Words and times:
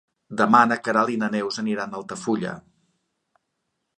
Demà 0.39 0.59
na 0.69 0.77
Queralt 0.87 1.11
i 1.15 1.17
na 1.23 1.29
Neus 1.35 1.61
aniran 1.63 1.93
a 1.93 1.99
Altafulla. 2.01 2.57